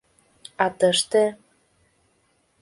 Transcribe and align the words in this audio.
А 0.63 0.65
тыште... 0.77 1.23